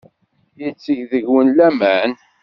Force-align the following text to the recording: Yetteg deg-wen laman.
Yetteg 0.61 0.99
deg-wen 1.11 1.47
laman. 1.57 2.11